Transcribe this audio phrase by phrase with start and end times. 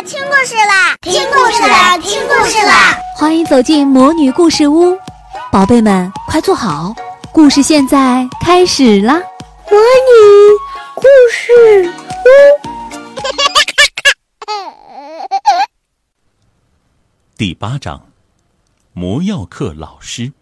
[0.00, 2.96] 啦，听故事啦，听故事啦，听故事啦！
[3.16, 4.98] 欢迎走进魔女故事屋，
[5.52, 6.94] 宝贝们快坐好，
[7.32, 9.20] 故事现在开始啦！
[9.70, 10.16] 魔女
[10.94, 11.52] 故事
[11.84, 12.30] 屋，
[17.36, 18.06] 第八章，
[18.94, 20.32] 魔药课老师。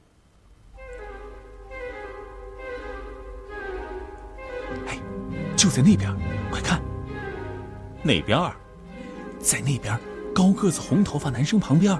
[4.86, 4.96] 哎，
[5.56, 6.16] 就在那边，
[6.48, 6.80] 快看，
[8.04, 8.54] 哪边儿，
[9.48, 9.98] 在那边，
[10.34, 11.98] 高个子红头发男生旁边，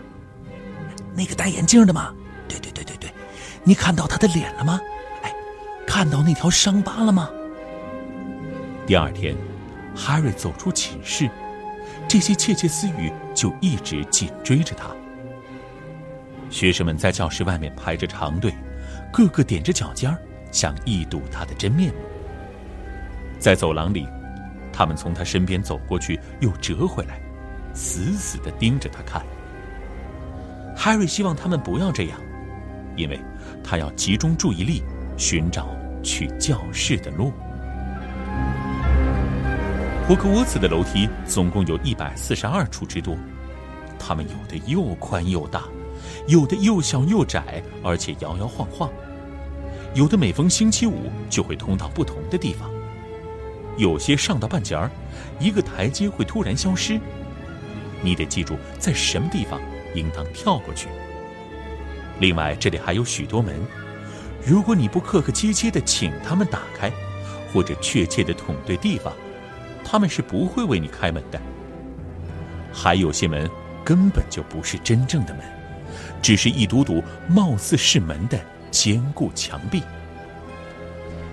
[1.17, 2.15] 那个戴眼镜的吗？
[2.47, 3.11] 对对对对对，
[3.65, 4.79] 你看到他的脸了吗？
[5.23, 5.33] 哎，
[5.87, 7.31] 看到那条伤疤了吗？
[8.87, 9.35] 第二天，
[9.97, 11.27] 哈瑞走出寝室，
[12.07, 14.91] 这些窃窃私语就一直紧追着他。
[16.51, 18.53] 学生们在教室外面排着长队，
[19.11, 20.19] 个个踮着脚尖儿，
[20.53, 22.01] 想一睹他的真面目。
[23.39, 24.07] 在走廊里，
[24.71, 27.19] 他们从他身边走过去，又折回来，
[27.79, 29.25] 死死地盯着他看。
[30.77, 32.21] 哈瑞希望他们不要这样，
[32.97, 33.21] 因为
[33.63, 34.83] 他要集中注意力，
[35.17, 35.69] 寻找
[36.03, 37.33] 去教室的路。
[40.09, 43.17] 霍格沃茨的楼梯总共有一百四十二处之多，
[43.99, 45.65] 它们有的又宽又大，
[46.27, 48.91] 有的又小又窄，而且摇摇晃晃。
[49.95, 52.69] 有的每逢星期五就会通到不同的地方。
[53.77, 54.91] 有些上到半截儿，
[55.39, 57.01] 一个台阶会突然消失，
[58.03, 59.61] 你得记住在什么地方
[59.95, 60.89] 应当跳过去。
[62.21, 63.55] 另外，这里还有许多门，
[64.45, 66.91] 如果你不客客气气地请他们打开，
[67.53, 69.13] 或者确切地捅对地方，
[69.85, 71.41] 他们是不会为你开门的。
[72.73, 73.49] 还有些门
[73.85, 75.43] 根本就不是真正的门，
[76.21, 78.39] 只是一堵堵貌似是门的
[78.71, 79.83] 坚固墙壁。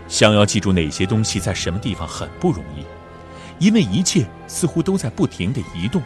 [0.07, 2.85] 想要记住哪些东西在什么地方很不容易，
[3.57, 6.01] 因为一切似乎都在不停的移动，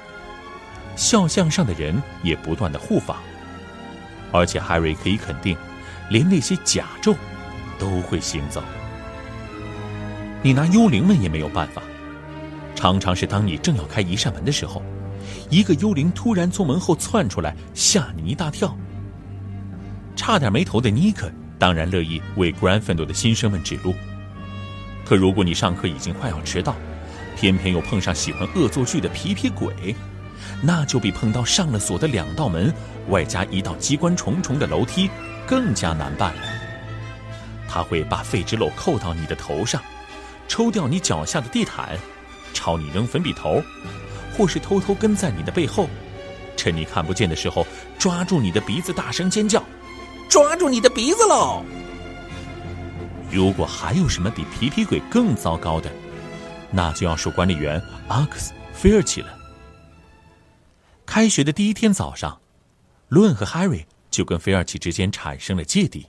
[0.99, 3.19] 肖像上的人也不断的护法，
[4.33, 5.55] 而且海瑞可以肯定，
[6.09, 7.15] 连那些甲胄
[7.79, 8.61] 都会行走。
[10.41, 11.81] 你拿幽灵们也没有办法，
[12.75, 14.83] 常常是当你正要开一扇门的时候，
[15.49, 18.77] 一个幽灵突然从门后窜出来，吓你一大跳。
[20.17, 21.31] 差点没头的尼克。
[21.57, 23.95] 当然乐意为 Gryffindor 的新生们指路。
[25.05, 26.75] 可如果你上课已经快要迟到，
[27.37, 29.95] 偏偏又碰上喜欢恶作剧的皮皮鬼，
[30.61, 32.73] 那就比碰到上了锁的两道门，
[33.09, 35.09] 外加一道机关重重的楼梯
[35.47, 36.41] 更加难办了。
[37.67, 39.81] 他会把废纸篓扣到你的头上，
[40.47, 41.97] 抽掉你脚下的地毯，
[42.53, 43.61] 朝你扔粉笔头，
[44.35, 45.87] 或是偷偷跟在你的背后，
[46.57, 47.65] 趁你看不见的时候
[47.97, 49.63] 抓住你的鼻子大声尖叫。
[50.27, 51.63] 抓住你的鼻子喽！
[53.31, 55.91] 如果还有什么比皮皮鬼更糟糕的，
[56.71, 59.38] 那就要数管理员阿克斯·菲尔奇了。
[61.09, 62.39] 开学的第一天早上，
[63.07, 66.05] 伦和哈瑞就跟菲尔奇之间产生了芥蒂。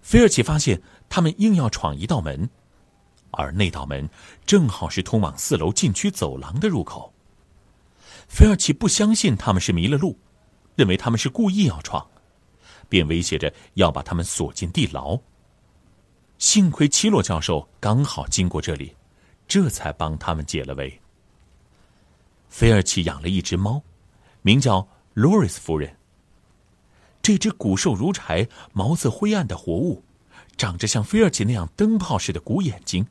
[0.00, 2.50] 菲尔奇发现他们硬要闯一道门，
[3.30, 4.10] 而那道门
[4.44, 7.14] 正好是通往四楼禁区走廊的入口。
[8.26, 10.18] 菲尔奇不相信他们是迷了路，
[10.74, 12.04] 认为他们是故意要闯。
[12.88, 15.16] 便威胁着要把他们锁进地牢。
[16.36, 18.92] 幸亏奇洛教授刚好经过这里，
[19.46, 21.01] 这才帮他们解了围。
[22.52, 23.82] 菲尔奇养了一只猫，
[24.42, 25.96] 名叫洛瑞斯夫人。
[27.22, 30.04] 这只骨瘦如柴、毛色灰暗的活物，
[30.58, 33.06] 长着像菲尔奇那样灯泡似的鼓眼睛。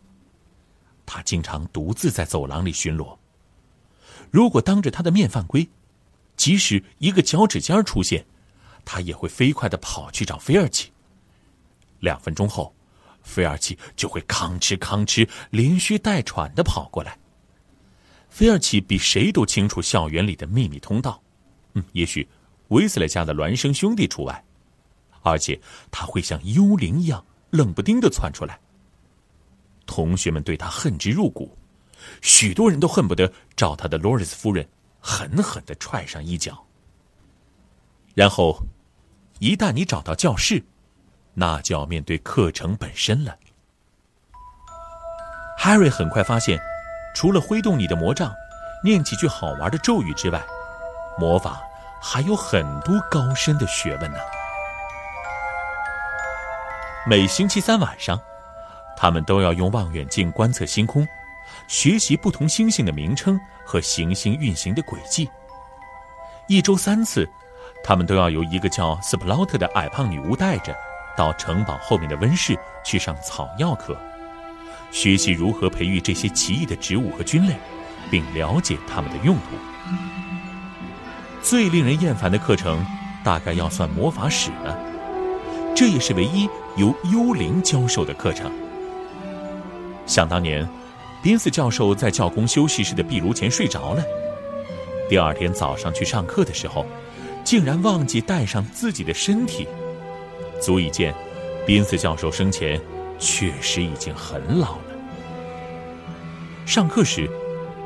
[1.08, 3.18] 他经常独自在走廊里巡逻。
[4.30, 5.68] 如果当着他的面犯规，
[6.38, 8.24] 即使一个脚趾尖出现。
[8.86, 10.92] 他也会飞快的跑去找菲尔奇。
[12.00, 12.74] 两分钟后，
[13.24, 17.18] 菲尔奇就会吭哧吭哧连续带喘的跑过来。
[18.32, 21.22] 菲尔奇比谁都清楚校园里的秘密通道，
[21.74, 22.28] 嗯，也许
[22.70, 24.44] 威斯莱家的孪生兄弟除外。
[25.24, 25.62] 而且
[25.92, 28.60] 他会像幽灵一样冷不丁的窜出来。
[29.86, 31.56] 同学们对他恨之入骨，
[32.22, 34.68] 许多人都恨不得找他的罗瑞斯夫人
[35.00, 36.66] 狠狠的踹上一脚。
[38.16, 38.60] 然后，
[39.40, 40.64] 一旦你找到教室，
[41.36, 43.38] 那就要面对课程本身了。
[45.60, 46.60] Harry 很快发现，
[47.14, 48.34] 除了挥动你的魔杖、
[48.84, 50.42] 念几句好玩的咒语之外，
[51.18, 51.62] 魔法
[52.02, 54.18] 还有很多高深的学问呢。
[57.06, 58.20] 每星期三晚上，
[58.96, 61.08] 他们都要用望远镜观测星空，
[61.68, 65.30] 学习不同星星的名称和行星运行的轨迹。
[66.48, 67.30] 一周三次。
[67.84, 70.72] 他们都要由一个叫斯普劳特的矮胖女巫带着，
[71.18, 73.98] 到城堡后面的温室去上草药课，
[74.92, 77.56] 学习如何培育这些奇异的植物和菌类，
[78.10, 79.42] 并了解它们的用途。
[81.42, 82.86] 最令人厌烦的课程，
[83.24, 84.78] 大概要算魔法史了。
[85.74, 88.52] 这也是唯一由幽灵教授的课程。
[90.06, 90.68] 想当年，
[91.24, 94.04] 宾斯教授在教工休息室的壁炉前睡着了。
[95.10, 96.86] 第二天早上去上课的时候，
[97.44, 99.68] 竟然忘记带上自己的身体，
[100.62, 101.16] 足以见，
[101.66, 102.80] 宾斯教授生前
[103.22, 104.84] 确实已经很老了。
[106.66, 107.30] 上课时，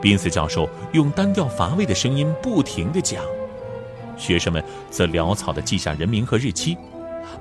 [0.02, 3.22] 宾斯教授用单调乏味的声音不停地讲，
[4.18, 6.78] 学生们则潦草地记下人名和日期，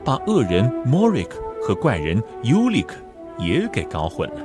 [0.04, 1.30] 把恶人 Morik
[1.62, 2.88] 和怪人 Ulik
[3.38, 4.40] 也给搞混了。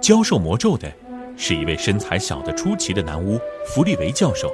[0.00, 0.90] 教授魔咒的
[1.36, 4.52] 是一位身材小得出奇的男巫弗利维教授。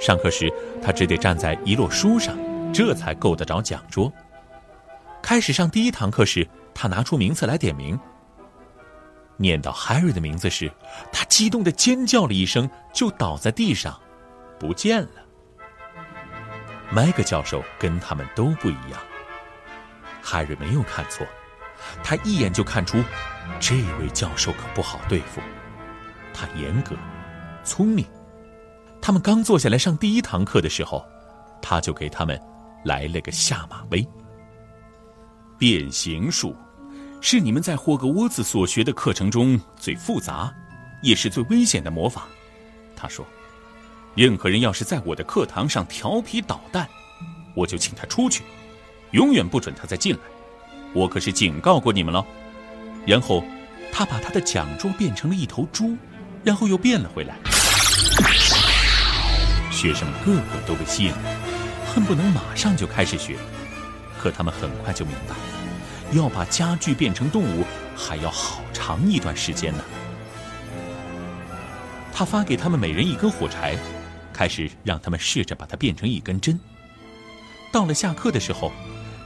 [0.00, 0.50] 上课时，
[0.82, 2.36] 他只得站在一摞书上，
[2.72, 4.10] 这才够得着讲桌。
[5.22, 6.46] 开始上第一堂课时，
[6.76, 7.98] 他拿出名字来点名。
[9.38, 10.70] 念到 Harry 的名字时，
[11.10, 13.98] 他激动的尖叫了一声，就倒在地上，
[14.58, 15.26] 不见了。
[16.90, 19.00] 麦克教授跟他们都不一样。
[20.22, 21.26] Harry 没有看错，
[22.02, 23.02] 他一眼就看出，
[23.58, 25.40] 这位教授可不好对付。
[26.32, 26.94] 他严格、
[27.64, 28.06] 聪明。
[29.00, 31.04] 他们刚坐下来上第一堂课的时候，
[31.60, 32.40] 他就给他们
[32.84, 34.06] 来了个下马威。
[35.58, 36.54] 变形术。
[37.20, 40.52] 是你们在霍格沃兹所学的课程中最复杂，
[41.02, 42.26] 也是最危险的魔法。
[42.94, 43.26] 他说
[44.14, 46.88] ：“任何人要是在我的课堂上调皮捣蛋，
[47.54, 48.42] 我就请他出去，
[49.10, 50.20] 永远不准他再进来。
[50.92, 52.24] 我可是警告过你们了。”
[53.04, 53.44] 然后，
[53.92, 55.96] 他把他的讲桌变成了一头猪，
[56.44, 57.36] 然后又变了回来。
[59.70, 61.18] 学生们个个都被吸引了，
[61.92, 63.36] 恨不能马上就开始学。
[64.18, 65.55] 可他们很快就明白。
[66.12, 67.64] 要把家具变成动物，
[67.96, 69.84] 还要好长一段时间呢。
[72.12, 73.76] 他发给他们每人一根火柴，
[74.32, 76.58] 开始让他们试着把它变成一根针。
[77.72, 78.72] 到了下课的时候，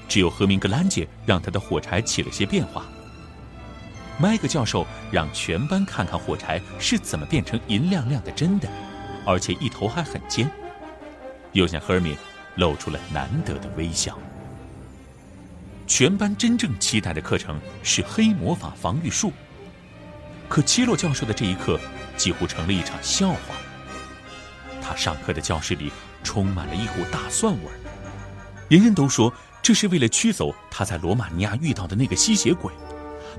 [0.09, 2.87] 只有赫明格兰杰让他的火柴起了些变化。
[4.19, 8.69] 麦克教授让全班看看火柴是怎么变成银亮亮的针的，
[9.25, 10.51] 而且一头还很尖。
[11.53, 12.17] 又向赫敏
[12.57, 14.19] 露出了难得的微笑。
[15.91, 19.33] 全班真正期待的课程是黑魔法防御术。
[20.49, 21.81] 可七洛教授的这一课
[22.17, 23.57] 几乎成了一场笑话。
[24.81, 25.91] 他上课的教室里
[26.23, 27.75] 充满了一股大蒜味儿，
[28.69, 32.73] 人人都说这是为了驱走他在罗马尼亚遇到的那个吸血鬼，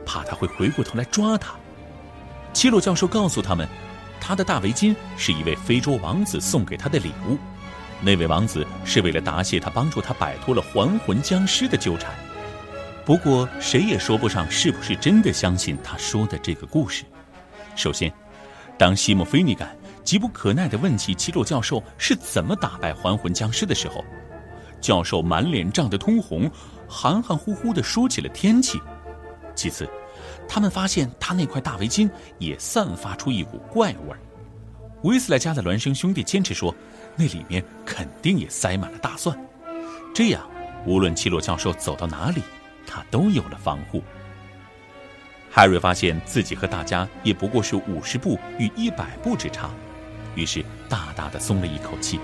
[0.06, 1.53] 怕他会回过头来抓他。
[2.51, 3.65] 七洛教授告诉他们，
[4.19, 7.38] 他的大围巾是一位非洲王子送给他的礼物，
[8.01, 12.13] 那位王子是为了答谢他帮助他摆脱了还魂僵尸的纠缠。
[13.06, 17.03] 不过，谁也说不上是不是真的相信他说的这个故事。
[17.75, 18.12] 首先，
[18.77, 24.06] 当西莫菲尼甘急不可耐地问起奇洛教授是怎么打败还魂僵尸的时候，
[24.80, 26.50] 教授满脸涨得通红，
[26.88, 28.80] 含含糊糊地说起了天气。
[29.56, 29.89] 其次，
[30.48, 34.19] 他们发现他那块大围巾也散发出一股怪味儿。
[35.03, 36.74] 威斯莱家的孪生兄弟坚持说，
[37.15, 39.36] 那里面肯定也塞满了大蒜。
[40.13, 40.48] 这样，
[40.86, 42.42] 无论奇洛教授走到哪里，
[42.92, 44.04] 他都有了防护。
[45.50, 49.70] 海瑞发现自己和大家也不过是五十步与一百步之差，
[50.36, 52.20] 于是大大的松了一口气。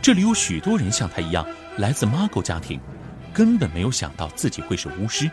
[0.00, 1.44] 这里有许多人像他一样
[1.78, 2.80] 来自马狗家庭，
[3.32, 5.28] 根本没有想到自己会是巫师。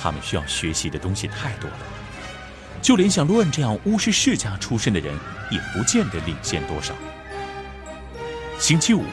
[0.00, 1.78] 他们需要学习的东西太多了，
[2.80, 5.14] 就连像罗恩这样巫师世家出身的人，
[5.52, 6.92] 也不见得领先多少。
[8.58, 9.04] 星期五，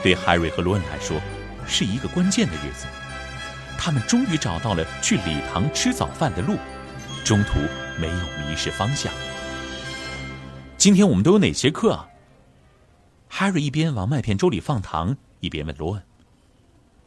[0.00, 1.20] 对海瑞和罗恩来说。
[1.68, 2.86] 是一个关键的日子，
[3.78, 6.56] 他们终于找到了去礼堂吃早饭的路，
[7.24, 7.60] 中途
[8.00, 9.12] 没有迷失方向。
[10.76, 12.08] 今天我们都有哪些课啊
[13.30, 16.02] ？Harry 一边往麦片粥里放糖，一边问罗恩：“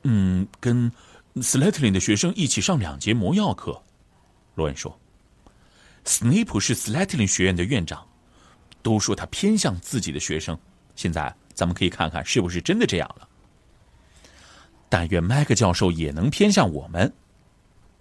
[0.03, 0.91] 嗯，跟
[1.35, 3.81] Slytherin 的学生一起上两节魔药课。”
[4.55, 4.99] 罗恩说
[6.05, 8.05] 斯内普是 Slytherin 学院的院长，
[8.83, 10.57] 都说他偏向自己的学生。
[10.95, 13.27] 现在咱们可以看看是不是真的这样了。”
[14.91, 17.13] 但愿麦克教授也能偏向我们，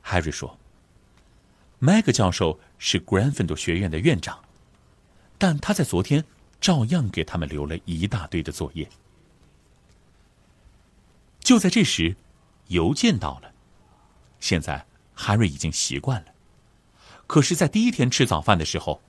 [0.03, 0.59] 海瑞说。
[1.79, 4.43] 麦克教授是格兰芬多学院的院长，
[5.39, 6.25] 但他在昨天
[6.61, 8.89] 照样给他们留了一大堆的作业。
[11.39, 12.17] 就在这时，
[12.67, 13.53] 邮件到了。
[14.41, 16.33] 现在海瑞已经习惯了，
[17.29, 19.01] 可是，在第一天吃早饭的时候，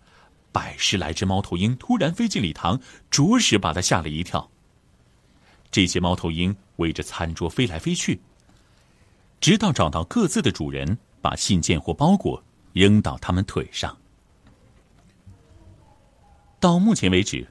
[0.51, 4.51] 百十来只猫头鹰突然飞进礼堂，着实把他吓了一跳。
[5.71, 8.19] 这些猫头鹰围着餐桌飞来飞去，
[9.39, 13.97] 直到找到各自的主人，把信件或包裹扔到他们腿上。
[16.59, 17.47] 到目前为止，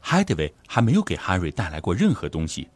[0.00, 2.68] 海德维还没有给哈瑞带来过任何东西。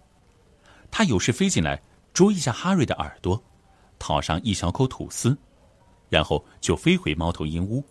[0.91, 1.81] 他有时飞进来
[2.13, 3.43] 啄一下哈瑞的耳朵，
[3.99, 5.39] 讨上一小口吐司，
[6.09, 7.85] 然后就飞回猫头鹰屋，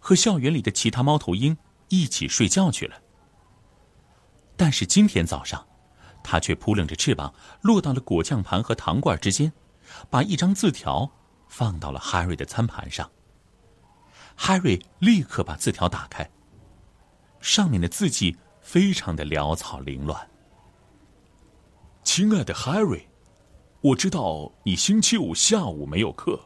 [0.00, 1.56] 和校园里的其他猫头鹰
[1.88, 2.96] 一起睡觉去了。
[4.56, 5.64] 但是今天早上，
[6.26, 9.52] 他却扑棱着翅膀落到了果酱盘和糖罐之间，
[10.10, 11.08] 把一张字条
[11.46, 13.08] 放到了哈瑞的餐盘上。
[14.34, 16.28] 哈瑞立刻把字条打开。
[17.40, 20.28] 上面的字迹非常的潦草凌乱。
[22.02, 23.04] 亲爱的 Harry，
[23.80, 26.40] 我知道你星期五下午没有课，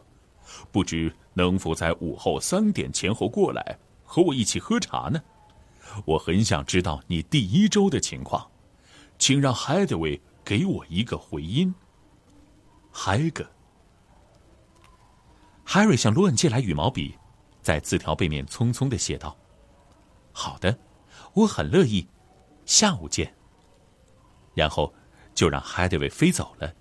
[0.70, 5.22] 不知能否在午后三点前后过来和我一起喝茶呢？
[6.04, 8.50] 我很想知道你第一周的情况，
[9.20, 11.72] 请让 h a d w a y 给我一个回音。
[12.90, 13.46] 海格
[15.66, 17.14] ，Harry 向罗恩借来羽毛笔，
[17.60, 19.36] 在字条背面匆匆的写道
[20.32, 20.76] ：“好的，
[21.34, 22.08] 我很乐意，
[22.64, 23.36] 下午见。”
[24.54, 24.92] 然后
[25.34, 26.74] 就让 h a d w a y 飞走了。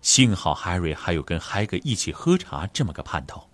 [0.00, 3.50] 幸好 Harry 还有跟 h 格一起喝茶这么个盼头。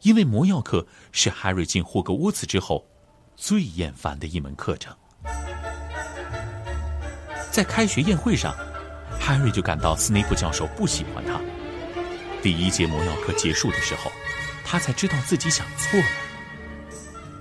[0.00, 2.86] 因为魔药课是 Harry 进霍格沃茨之后
[3.36, 4.96] 最厌烦的一门课程。
[7.54, 8.52] 在开学宴会上
[9.20, 11.40] ，Harry 就感到斯内普教授不喜欢他。
[12.42, 14.10] 第一节魔药课结束的时候，
[14.64, 16.06] 他才知道自己想错了。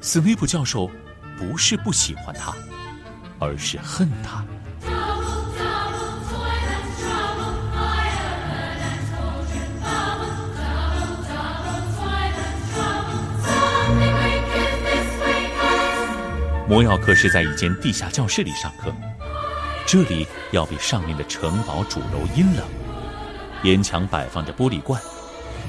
[0.01, 0.87] 斯内普教授
[1.35, 2.53] 不是不喜欢他，
[3.39, 4.45] 而是恨他。
[16.69, 18.93] 魔药课是在一间地下教室里上课，
[19.93, 22.65] 这里要比上面的城堡主楼阴冷。
[23.61, 24.99] 沿墙摆放着玻璃罐，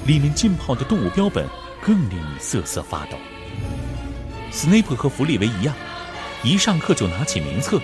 [0.07, 1.47] 里面浸泡的动物标本
[1.83, 3.19] 更令你瑟瑟发抖。
[4.51, 5.75] 斯内普和弗利维一样，
[6.43, 7.79] 一上课就拿起名册，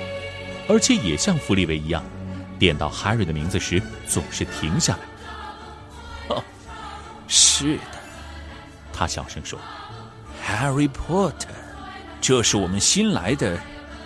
[0.67, 2.03] 而且也像弗利维一样，
[2.59, 3.79] 点到哈瑞的名字时
[4.09, 6.35] 总是停下来。
[6.35, 6.43] 哦，
[7.29, 8.01] 是的，
[8.95, 9.59] 他小声说
[10.49, 11.49] ：“Harry Potter。”
[12.19, 13.59] 这是我们新来的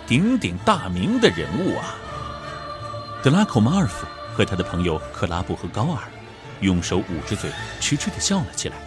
[0.05, 1.95] 鼎鼎大名的人物啊！
[3.25, 4.05] 德拉寇马尔夫
[4.35, 6.03] 和他的朋友克拉布和高尔
[6.61, 7.49] 用手捂着嘴，
[7.81, 8.77] 痴痴的笑了起来。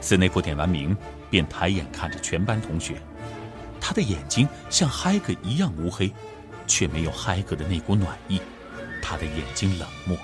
[0.00, 0.96] 斯内普点完名，
[1.30, 3.00] 便抬眼看着全班同学，
[3.80, 6.12] 他的眼睛像嗨格一样乌黑，
[6.66, 8.40] 却没有嗨格的那股暖意。
[9.00, 10.18] 他的眼睛冷漠、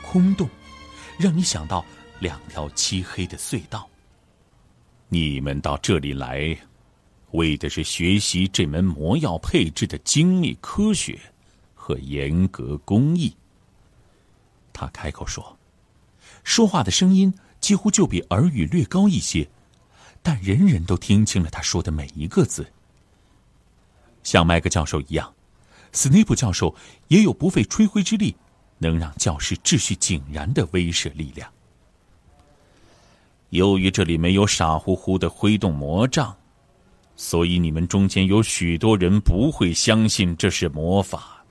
[0.00, 0.48] 空洞，
[1.18, 1.84] 让你想到
[2.20, 3.90] 两条漆黑的隧道。
[5.08, 6.56] 你们到这里来。
[7.32, 11.18] 为的是学习这门魔药配置的精密科学
[11.82, 13.34] 和严格工艺。
[14.72, 15.58] 他开口说，
[16.44, 19.48] 说话的声音几乎就比耳语略高一些，
[20.22, 22.64] 但人人都听清了他说的每一个字。
[24.22, 25.34] 像麦克教授一样，
[25.90, 26.72] 斯内普教授
[27.08, 28.36] 也有不费吹灰之力
[28.78, 31.50] 能让教室秩序井然的威慑力量。
[33.50, 36.32] 由于这里没有傻乎乎的挥动魔杖。
[37.14, 41.41] 所以你们中间有许多人不会相信这是魔法。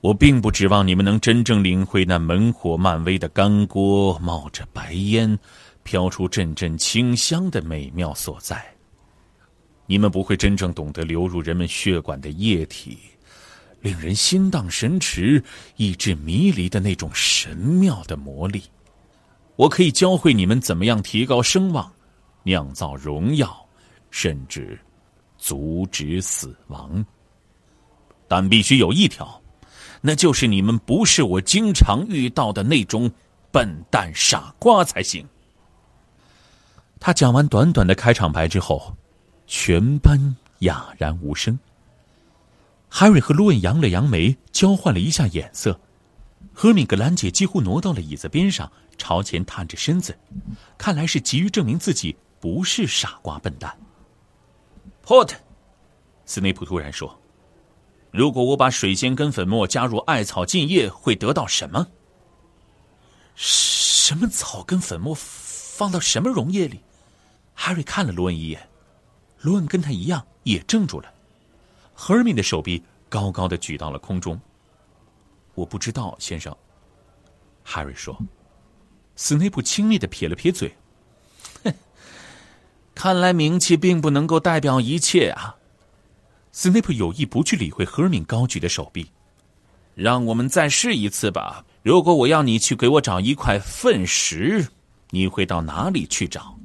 [0.00, 5.38] 我并不指望你们能真正领会那猛火漫威的干锅冒着白烟、
[5.82, 8.64] 飘出阵阵清香的美妙所在。
[9.86, 12.98] 你们不会真正懂得流入人们血管的液体，
[13.80, 15.42] 令人心荡神驰、
[15.76, 18.62] 意志迷离的那种神妙的魔力。
[19.56, 21.92] 我可以教会你们怎么样提高声望，
[22.42, 23.54] 酿造荣耀。
[24.12, 24.76] 甚至
[25.38, 27.06] 阻止死亡，
[28.26, 29.40] 但必须有一条，
[30.00, 33.10] 那就是你们不是我经常遇到的那种
[33.50, 35.28] 笨蛋傻瓜才行。
[36.98, 38.96] 他讲完短短的开场白之后，
[39.46, 41.58] 全班哑然无声。
[42.88, 45.78] 海瑞和卢恩扬了扬眉，交换了一下眼色。
[46.52, 50.18] 赫敏格兰姐几乎挪到了椅子边上，朝前探着身子，
[50.76, 53.78] 看来是急于证明自己不是傻瓜笨蛋。
[55.04, 55.34] Pot，
[56.24, 57.18] 斯内普突然说
[58.10, 61.86] ：“如果我把水仙根粉末加入艾草浸液，会得到什么？
[63.36, 66.80] 什么草根粉末放到什么溶液里？”
[67.54, 68.68] 哈瑞看了罗恩一眼，
[69.40, 71.12] 罗恩跟他一样也怔住了。
[71.94, 74.40] 赫尔敏的手臂高高的举到了空中。
[75.54, 76.56] “我不知道，先生。”
[77.62, 78.18] 哈瑞说。
[79.16, 80.74] 斯内普轻蔑的撇了撇嘴。
[81.62, 81.74] 哼
[82.94, 85.56] 看来名气并不能够代表一切啊！
[86.52, 89.10] 斯内普有意不去理会赫尔敏高举的手臂。
[89.94, 91.64] 让我们再试一次吧。
[91.82, 94.68] 如果我要你去给我找一块粪石，
[95.10, 96.56] 你会到哪里去找？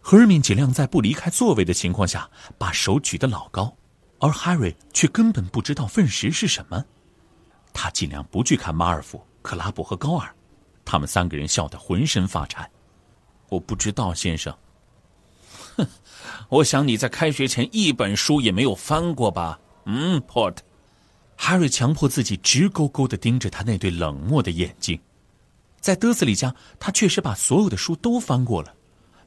[0.00, 3.76] 赫尔敏尽量在不离开座位的情况下，把手举得老高，
[4.18, 6.84] 而 Harry 却根本不知道粪石是什么。
[7.72, 10.34] 他尽量不去看马尔福、克拉布和高尔，
[10.84, 12.68] 他们三个人笑得浑身发颤。
[13.48, 14.56] 我不知道，先生。
[16.48, 19.58] 我想你在开学前一本书也没有翻过吧？
[19.84, 20.56] 嗯，Port。
[21.38, 24.98] Harry 强迫自己直勾勾的盯着他那对冷漠的眼睛。
[25.80, 28.74] 在德斯里家，他确实把所有的书都翻过了，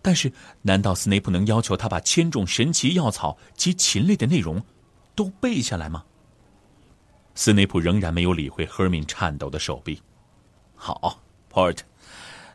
[0.01, 0.31] 但是，
[0.61, 4.61] 难道斯内普能要求他把千种神奇药草及禽类的内容
[5.15, 6.03] 都背下来吗？
[7.33, 10.01] 斯内普仍然没有理会赫敏颤抖的手臂。
[10.75, 11.17] 好
[11.49, 11.77] ，Port，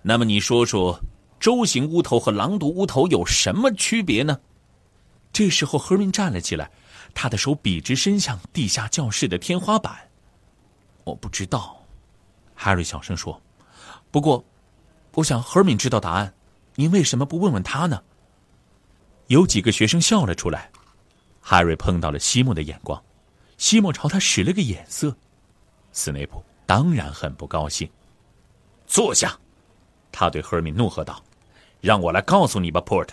[0.03, 1.01] 那么你说说，
[1.39, 4.41] 舟形乌头和狼毒乌头有什么区别呢？
[5.33, 6.71] 这时候，赫敏站了起来，
[7.15, 10.09] 他的手笔直伸向地下教室的天花板。
[11.05, 11.85] 我不知道
[12.59, 13.41] ，Harry 小声说。
[14.11, 14.45] 不过，
[15.13, 16.33] 我想赫敏知道答案。
[16.75, 18.03] 您为什么不问问他呢？
[19.27, 20.71] 有几个学生笑了出来。
[21.45, 23.03] Harry 碰到了西莫的眼光，
[23.59, 25.17] 西莫朝他使了个眼色。
[25.93, 27.89] 斯内普当然很不高兴。
[28.87, 29.39] 坐下，
[30.13, 31.23] 他对赫敏怒喝道
[31.81, 33.09] ：“让我来告诉你吧，Port。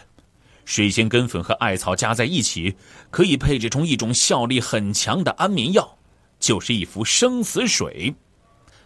[0.65, 2.75] 水仙根粉和艾草加在一起，
[3.11, 5.97] 可以配制出一种效力很强的安眠药，
[6.39, 8.15] 就是一副生死水。”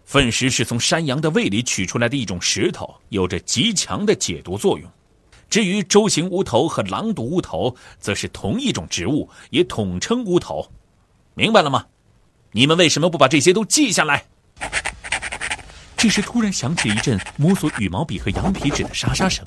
[0.04, 4.90] 粪石是从山羊的胃里取出来的一种石头，有着极强的解毒作用。
[5.50, 10.66] 至于舟形乌头和狼毒乌头，则是同一种植物，也统称乌头。
[11.36, 11.86] 明白了吗？
[12.54, 14.26] 你们为什么不把这些都记下来？
[15.98, 19.46] 这时突然响起一阵摸索羽毛笔和羊皮纸的沙沙声。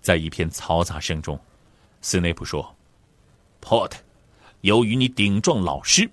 [0.00, 1.38] 在一片嘈杂声中，
[2.00, 2.74] 斯内普说
[3.60, 3.92] ：“Pot，
[4.62, 6.08] 由于你顶撞老师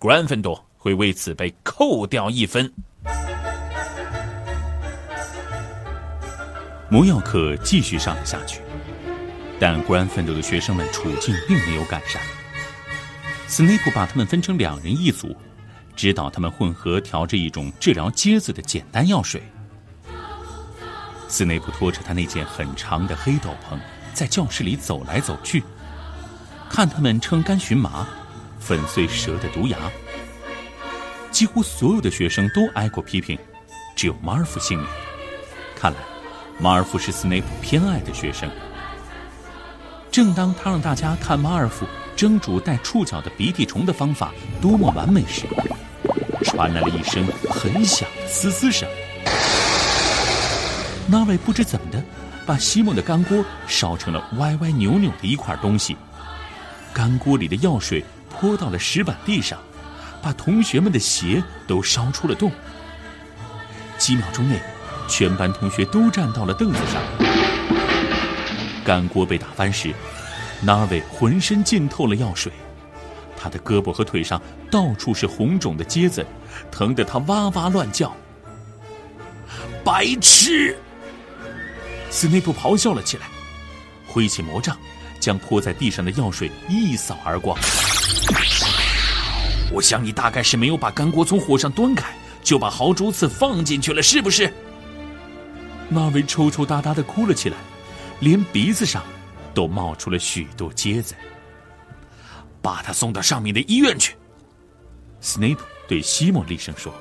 [0.00, 2.72] ，grandf ンド。”会为此被扣掉一分。
[6.88, 8.60] 魔药课继续上了下去，
[9.58, 12.22] 但果然奋斗的学生们处境并没有改善。
[13.48, 15.36] 斯内普把他们分成两人一组，
[15.98, 19.42] 指导他们混合调制一种治疗疖子的简单药水。
[21.26, 23.76] 斯内普拖着他那件很长的黑斗篷，
[24.14, 25.64] 在教室里走来走去，
[26.70, 28.06] 看他们撑杆荨麻，
[28.60, 29.76] 粉碎蛇的毒牙。
[31.32, 33.36] 几乎所有的学生都挨过批评，
[33.96, 34.88] 只有马尔福幸免。
[35.74, 35.98] 看来，
[36.60, 38.48] 马尔福是斯内普偏爱的学生。
[40.12, 41.84] 正当他让大家看马尔福
[42.18, 45.46] 蒸煮带触角的鼻涕虫的方法多么完美时，
[46.42, 48.88] 传来了一声很响的嘶嘶声。
[51.06, 52.02] 那位不知怎么的，
[52.44, 55.96] 把西蒙的干锅烧成了歪歪扭扭的一块东西，
[56.92, 59.56] 干锅里的药水泼到了石板地上。
[60.20, 62.50] 把同学们的鞋都烧出了洞。
[63.96, 64.60] 几秒钟内，
[65.06, 67.00] 全班同学都站到了凳子上。
[68.84, 69.94] 干锅被打翻时，
[70.60, 72.52] 纳维浑身浸透了药水，
[73.36, 74.40] 他的胳膊和腿上
[74.70, 76.26] 到处是红肿的疖子，
[76.70, 78.14] 疼得他哇哇乱叫。
[79.84, 80.76] 白痴！
[82.10, 83.28] 斯内普咆哮了起来，
[84.06, 84.76] 挥起魔杖，
[85.20, 87.56] 将泼在地上的药水一扫而光。
[89.70, 94.52] 我想你大概是没有把干锅从火上端开，就把豪猪刺放进去了，是不是？
[95.88, 97.56] 纳维抽抽搭搭的哭了起来，
[98.20, 99.02] 连鼻子上
[99.58, 101.16] 都冒出了许多疖子。
[102.62, 104.14] 把他送到上面的医院去。
[105.20, 106.94] 斯内普对西莫厉声说。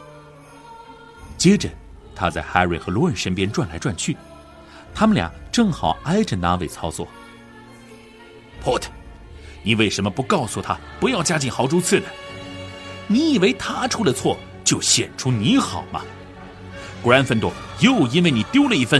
[1.37, 1.69] 接着，
[2.15, 4.17] 他在 Harry 和罗恩身边转来转去，
[4.91, 7.07] 他们俩正好挨着纳维操作。
[8.63, 8.85] Port，
[9.61, 12.07] 你为什么不告诉他不要加进豪猪刺呢？
[13.05, 16.01] 你以为他出了错就显出你好吗？
[17.03, 18.99] 果然，芬多又因为你丢了一分，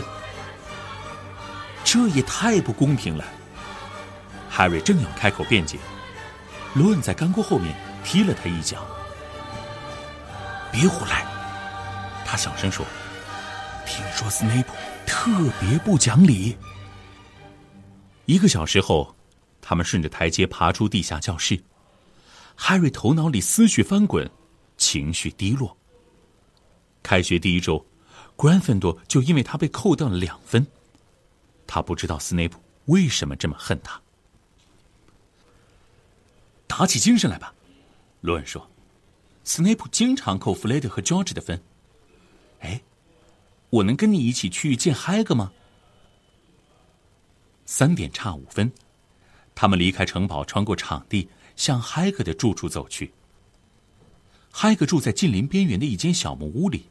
[1.83, 3.25] 这也太不公平了。
[4.57, 5.77] 海瑞正要开口辩解，
[6.73, 8.83] 罗恩在干锅后面踢了他一脚。
[10.71, 11.23] 别胡来！
[12.25, 12.83] 他小声说
[13.85, 14.73] ：“听说斯内普
[15.05, 16.57] 特别不讲理。”
[18.25, 19.15] 一个小时后，
[19.61, 21.61] 他们顺着台阶爬出地下教室。
[22.57, 24.27] Harry 头脑里思绪翻滚，
[24.75, 25.77] 情绪低落。
[27.03, 27.77] 开学第一周
[28.35, 30.65] ，g r a n f i n d o r 就因为他被扣掉了两分。
[31.67, 34.01] 他不知道斯内普为什么这么恨他。
[36.67, 37.56] 打起精神来吧，
[38.21, 38.69] 罗恩说。
[39.43, 41.63] 斯内普经常扣弗雷德和 George 的分。
[42.60, 42.82] 哎，
[43.69, 45.51] 我能跟你一起去见海格吗？
[47.65, 48.71] 三点差五分，
[49.56, 51.30] 他们离开城堡，穿过场地。
[51.58, 53.12] 向海格的住处走去。
[54.51, 56.86] 海格住在近邻边缘的一间小木屋里，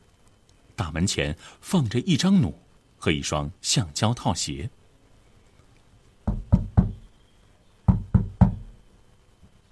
[0.75, 2.53] 大门前放着一张弩
[2.99, 4.69] 和一双橡胶套鞋。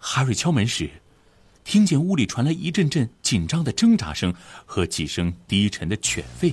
[0.06, 0.90] 哈瑞敲门时，
[1.64, 4.32] 听见屋里传来一阵阵紧张的挣扎声
[4.66, 6.52] 和几声低沉的犬吠，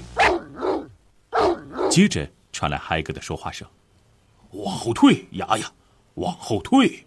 [1.92, 3.68] 接着传来嗨哥的说话声
[4.52, 5.70] ：“往后退，牙牙，
[6.14, 7.06] 往后退。”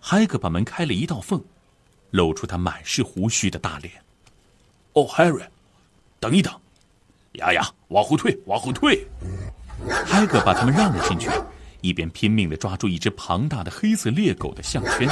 [0.00, 1.44] 嗨哥把门开了一道缝，
[2.12, 4.02] 露出他满是胡须的大脸。
[4.94, 5.46] “哦，Harry，
[6.18, 6.58] 等一等，
[7.32, 9.06] 牙牙，往后退，往后退。”
[9.86, 11.28] 嗨哥把他们让了进去。
[11.80, 15.08] 一边拼命的抓住一只庞大的黑色猎狗的项圈。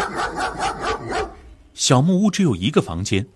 [1.74, 3.26] 小木屋只有一个房间，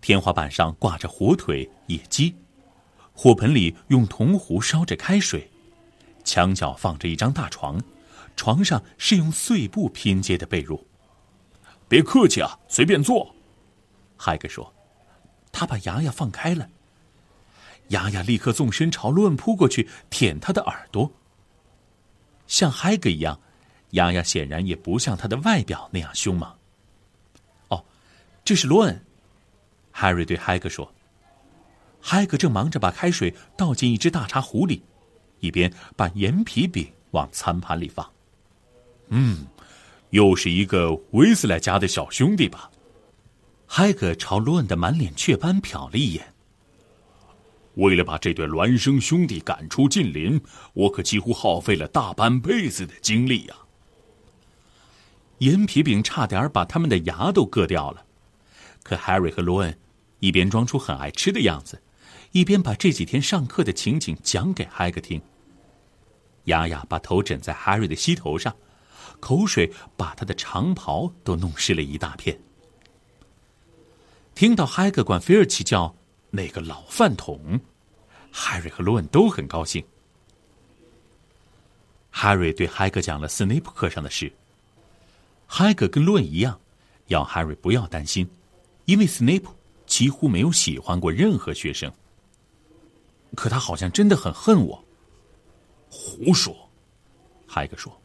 [0.00, 2.34] 天花板上挂着火腿、野鸡，
[3.12, 5.50] 火盆里用铜壶烧着开水，
[6.24, 7.82] 墙角放着一张大床，
[8.36, 10.80] 床上是用碎布拼接的被褥。
[11.88, 13.34] 别客气啊，随便坐。
[14.16, 14.74] 海格说，
[15.52, 16.68] 他把牙牙放开了。
[17.88, 21.12] 牙牙立刻纵身朝乱扑过去，舔他的耳朵。
[22.46, 23.40] 像海格一样，
[23.90, 26.52] 丫丫显然也不像他的外表那样凶猛。
[27.68, 27.84] 哦，
[28.44, 29.04] 这是罗恩。
[29.90, 30.92] 海瑞对海格说。
[32.00, 34.82] 海格正忙着把开水倒进一只大茶壶里，
[35.40, 38.12] 一边把盐皮饼往餐盘里放。
[39.08, 39.46] 嗯，
[40.10, 42.70] 又是一个威斯莱家的小兄弟吧？
[43.66, 46.33] 海格朝罗恩的满脸雀斑瞟了一眼。
[47.74, 50.40] 为了把这对孪生兄弟赶出近邻，
[50.74, 53.56] 我可几乎耗费了大半辈子的精力呀。
[55.38, 58.04] 盐皮饼差点把他们的牙都硌掉了，
[58.84, 59.76] 可 Harry 和罗恩
[60.20, 61.82] 一边装出很爱吃的样子，
[62.30, 65.20] 一边把这几天上课的情景讲给海格听。
[66.44, 68.54] 雅雅把头枕在 Harry 的膝头上，
[69.18, 72.38] 口水把他的长袍都弄湿了一大片。
[74.34, 75.96] 听到海格管菲尔奇叫。
[76.36, 77.60] 那个老饭桶，
[78.32, 79.84] 海瑞和罗恩都很高兴。
[82.10, 84.32] 海瑞对海格讲了斯内普课上的事。
[85.46, 86.58] 海格跟罗恩一样，
[87.06, 88.28] 要海瑞不要担心，
[88.84, 89.54] 因为斯内普
[89.86, 91.92] 几乎没有喜欢过任何学生。
[93.36, 94.84] 可他好像真的很恨我。
[95.88, 96.68] 胡说，
[97.46, 97.96] 海格说：“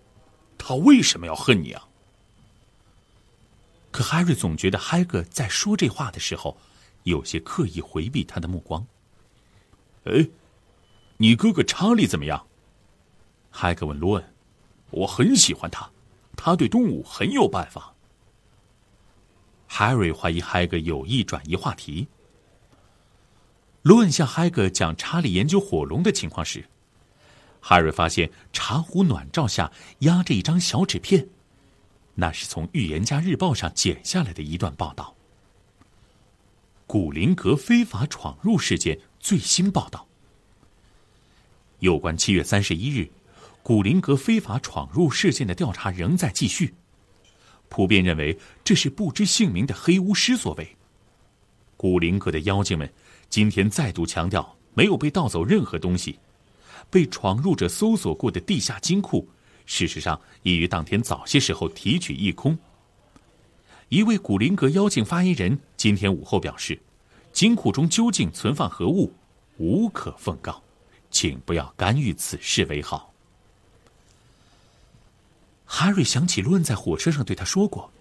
[0.55, 1.83] 他为什么要恨你啊？”
[3.89, 6.55] 可海瑞总觉得海格在说这话的时候。
[7.09, 8.85] 有些刻意回避他的目光。
[10.05, 10.29] 哎，
[11.17, 12.47] 你哥哥查理怎么样？
[13.51, 14.33] 海格问罗恩。
[14.91, 15.91] 我很喜欢他，
[16.35, 17.93] 他对动物很有办法。
[19.67, 22.07] 海瑞怀疑海格有意转移话题。
[23.83, 26.65] 罗恩向海格讲查理研究火龙的情况时，
[27.59, 31.27] 海瑞发现茶壶暖罩下压着一张小纸片，
[32.15, 35.15] 那是从《预言家日报》上剪下来的一段报道。
[36.91, 40.07] 古灵阁非法闯入事件最新报道。
[41.81, 43.07] 有关七月三十一日
[43.61, 46.73] 古灵阁非法闯入事件的调查仍在继续，
[47.67, 50.67] 普遍认为这是不知姓名的黑巫师所为。
[51.77, 52.91] 古灵阁的妖精们
[53.29, 56.17] 今天再度强调，没有被盗走任何东西，
[56.89, 59.29] 被闯入者搜索过的地下金库，
[59.67, 62.57] 事实上已于当天早些时候提取一空。
[63.89, 66.79] 一位古灵阁妖精发言人今天午后表示，
[67.33, 69.11] 金库中究竟存放何物，
[69.57, 70.61] 无可奉告，
[71.09, 73.11] 请不要干预此事为好。
[75.65, 77.91] 哈瑞想起论在火车上对他说过，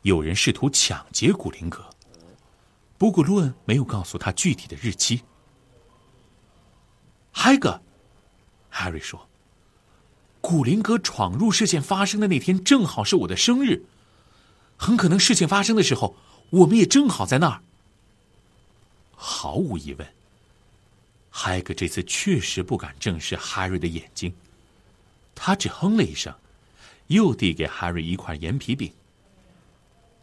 [0.00, 1.84] 有人试图抢劫古灵阁，
[2.96, 5.20] 不过论没有告诉他具体的日期。
[7.32, 7.82] 海格，
[8.70, 9.28] 哈瑞说，
[10.40, 13.84] 古灵阁闯入事件发生的那天正好是我的生日。
[14.76, 16.16] 很可能事情发生的时候，
[16.50, 17.62] 我们也正好在那儿。
[19.16, 20.06] 毫无疑问，
[21.30, 24.34] 海格这次确实不敢正视哈瑞的眼睛，
[25.34, 26.34] 他只哼了一声，
[27.06, 28.92] 又递给哈瑞一块盐皮饼。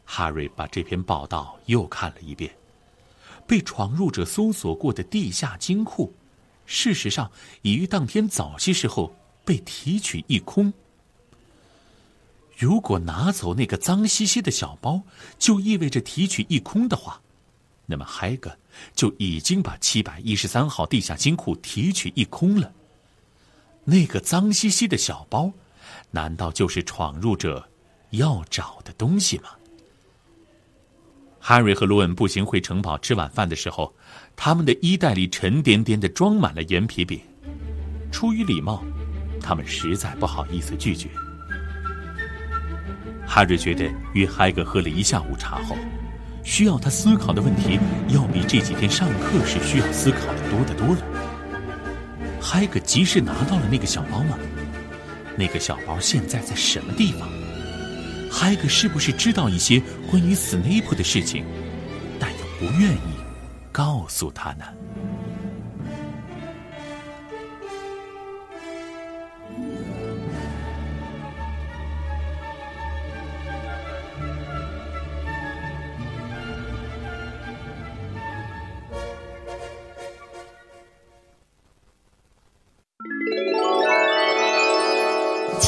[0.05, 2.53] 哈瑞把这篇报道又看了一遍，
[3.47, 6.13] 被闯入者搜索过的地下金库，
[6.65, 10.73] 事实上已于当天早些时候被提取一空。
[12.61, 15.01] 如果拿走那个脏兮兮的小包，
[15.39, 17.19] 就意味着提取一空的话，
[17.87, 18.55] 那么海格
[18.93, 22.71] 就已经把七百一十三号地下金库提取一空了。
[23.83, 25.51] 那个脏兮兮的小包，
[26.11, 27.67] 难道就是闯入者
[28.11, 29.49] 要找的东西吗？
[31.39, 33.91] 哈瑞和罗恩步行回城堡吃晚饭的时候，
[34.35, 37.19] 他们的衣袋里沉甸甸的装满了盐皮饼。
[38.11, 38.83] 出于礼貌，
[39.41, 41.09] 他们实在不好意思拒绝。
[43.33, 45.77] 哈瑞觉得与海格喝了一下午茶后，
[46.43, 51.01] 需要他思考的问题要比这几天上课时需要思考的多得多了。
[52.41, 54.37] 海格及时拿到了那个小包吗？
[55.37, 57.29] 那个小包现在在什么地方？
[58.29, 61.45] 海格是不是知道一些关于斯内普的事情，
[62.19, 63.15] 但又不愿意
[63.71, 64.65] 告诉他呢？